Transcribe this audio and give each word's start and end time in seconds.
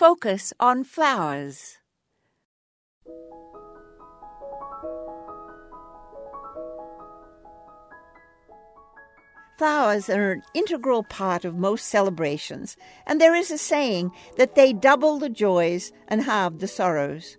Focus 0.00 0.54
on 0.58 0.82
flowers. 0.82 1.76
Flowers 9.58 10.08
are 10.08 10.32
an 10.32 10.42
integral 10.54 11.04
part 11.04 11.44
of 11.44 11.54
most 11.54 11.84
celebrations, 11.84 12.78
and 13.06 13.20
there 13.20 13.34
is 13.34 13.50
a 13.50 13.58
saying 13.58 14.10
that 14.38 14.54
they 14.54 14.72
double 14.72 15.18
the 15.18 15.28
joys 15.28 15.92
and 16.08 16.22
halve 16.22 16.60
the 16.60 16.66
sorrows. 16.66 17.36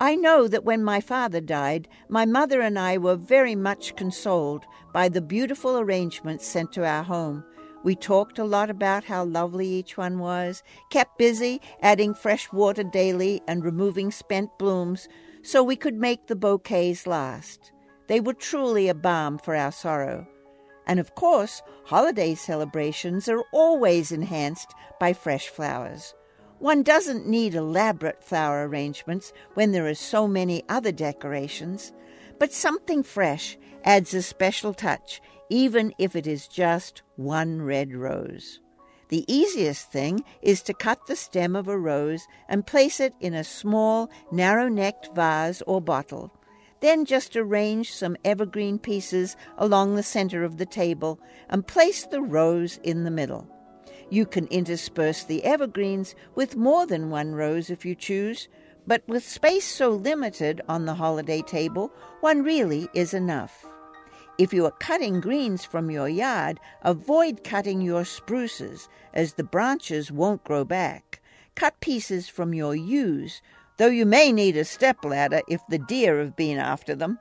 I 0.00 0.16
know 0.16 0.48
that 0.48 0.64
when 0.64 0.82
my 0.82 1.00
father 1.00 1.40
died, 1.40 1.86
my 2.08 2.26
mother 2.26 2.60
and 2.60 2.76
I 2.76 2.98
were 2.98 3.14
very 3.14 3.54
much 3.54 3.94
consoled 3.94 4.64
by 4.92 5.08
the 5.08 5.22
beautiful 5.22 5.78
arrangements 5.78 6.44
sent 6.44 6.72
to 6.72 6.84
our 6.84 7.04
home. 7.04 7.44
We 7.82 7.96
talked 7.96 8.38
a 8.38 8.44
lot 8.44 8.68
about 8.68 9.04
how 9.04 9.24
lovely 9.24 9.66
each 9.66 9.96
one 9.96 10.18
was, 10.18 10.62
kept 10.90 11.16
busy 11.18 11.60
adding 11.80 12.14
fresh 12.14 12.52
water 12.52 12.82
daily 12.82 13.40
and 13.48 13.64
removing 13.64 14.10
spent 14.10 14.50
blooms 14.58 15.08
so 15.42 15.62
we 15.62 15.76
could 15.76 15.94
make 15.94 16.26
the 16.26 16.36
bouquets 16.36 17.06
last. 17.06 17.72
They 18.06 18.20
were 18.20 18.34
truly 18.34 18.88
a 18.88 18.94
balm 18.94 19.38
for 19.38 19.56
our 19.56 19.72
sorrow. 19.72 20.26
And 20.86 21.00
of 21.00 21.14
course, 21.14 21.62
holiday 21.84 22.34
celebrations 22.34 23.28
are 23.28 23.44
always 23.52 24.12
enhanced 24.12 24.74
by 24.98 25.12
fresh 25.12 25.48
flowers. 25.48 26.14
One 26.58 26.82
doesn't 26.82 27.26
need 27.26 27.54
elaborate 27.54 28.22
flower 28.22 28.68
arrangements 28.68 29.32
when 29.54 29.72
there 29.72 29.86
are 29.86 29.94
so 29.94 30.28
many 30.28 30.62
other 30.68 30.92
decorations, 30.92 31.92
but 32.38 32.52
something 32.52 33.02
fresh 33.02 33.56
adds 33.84 34.12
a 34.12 34.20
special 34.20 34.74
touch, 34.74 35.22
even 35.50 35.92
if 35.98 36.16
it 36.16 36.26
is 36.26 36.48
just 36.48 37.02
one 37.16 37.60
red 37.60 37.92
rose. 37.92 38.60
The 39.08 39.24
easiest 39.26 39.90
thing 39.90 40.24
is 40.40 40.62
to 40.62 40.72
cut 40.72 41.06
the 41.06 41.16
stem 41.16 41.56
of 41.56 41.66
a 41.66 41.76
rose 41.76 42.28
and 42.48 42.66
place 42.66 43.00
it 43.00 43.12
in 43.20 43.34
a 43.34 43.42
small, 43.42 44.08
narrow 44.30 44.68
necked 44.68 45.12
vase 45.14 45.62
or 45.66 45.80
bottle. 45.80 46.32
Then 46.80 47.04
just 47.04 47.36
arrange 47.36 47.92
some 47.92 48.16
evergreen 48.24 48.78
pieces 48.78 49.36
along 49.58 49.96
the 49.96 50.04
center 50.04 50.44
of 50.44 50.58
the 50.58 50.64
table 50.64 51.20
and 51.48 51.66
place 51.66 52.06
the 52.06 52.22
rose 52.22 52.78
in 52.84 53.02
the 53.02 53.10
middle. 53.10 53.48
You 54.10 54.26
can 54.26 54.46
intersperse 54.46 55.24
the 55.24 55.44
evergreens 55.44 56.14
with 56.36 56.56
more 56.56 56.86
than 56.86 57.10
one 57.10 57.34
rose 57.34 57.68
if 57.68 57.84
you 57.84 57.96
choose, 57.96 58.48
but 58.86 59.02
with 59.08 59.26
space 59.26 59.66
so 59.66 59.90
limited 59.90 60.60
on 60.68 60.86
the 60.86 60.94
holiday 60.94 61.42
table, 61.42 61.92
one 62.20 62.42
really 62.42 62.88
is 62.94 63.12
enough. 63.12 63.66
If 64.40 64.54
you 64.54 64.64
are 64.64 64.70
cutting 64.70 65.20
greens 65.20 65.66
from 65.66 65.90
your 65.90 66.08
yard, 66.08 66.60
avoid 66.80 67.44
cutting 67.44 67.82
your 67.82 68.06
spruces, 68.06 68.88
as 69.12 69.34
the 69.34 69.44
branches 69.44 70.10
won't 70.10 70.44
grow 70.44 70.64
back. 70.64 71.20
Cut 71.54 71.78
pieces 71.80 72.26
from 72.26 72.54
your 72.54 72.74
yews, 72.74 73.42
though 73.76 73.88
you 73.88 74.06
may 74.06 74.32
need 74.32 74.56
a 74.56 74.64
stepladder 74.64 75.42
if 75.46 75.60
the 75.68 75.76
deer 75.76 76.18
have 76.20 76.36
been 76.36 76.56
after 76.56 76.94
them, 76.94 77.18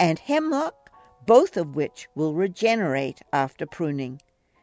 and 0.00 0.18
hemlock, 0.18 0.90
both 1.24 1.56
of 1.56 1.76
which 1.76 2.08
will 2.16 2.34
regenerate 2.34 3.20
after 3.32 3.64
pruning. 3.64 4.20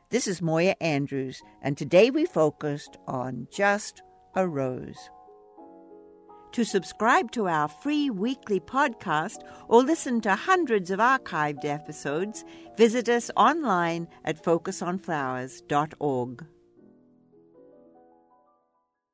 This 0.10 0.28
is 0.28 0.42
Moya 0.42 0.76
Andrews, 0.82 1.42
and 1.62 1.78
today 1.78 2.10
we 2.10 2.26
focused 2.26 2.98
on 3.08 3.48
just 3.50 4.02
a 4.36 4.46
rose. 4.46 5.10
To 6.56 6.64
subscribe 6.64 7.32
to 7.34 7.50
our 7.50 7.68
free 7.68 8.10
weekly 8.10 8.62
podcast 8.62 9.40
or 9.68 9.84
listen 9.84 10.22
to 10.22 10.36
hundreds 10.36 10.90
of 10.90 11.00
archived 11.00 11.66
episodes, 11.66 12.46
visit 12.78 13.10
us 13.10 13.30
online 13.36 14.08
at 14.24 14.42
focusonflowers.org. 14.42 16.46